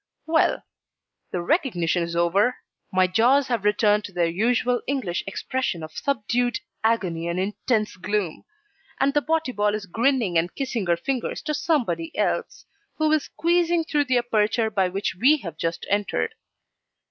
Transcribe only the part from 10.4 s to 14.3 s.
kissing her fingers to somebody else, who is squeezing through the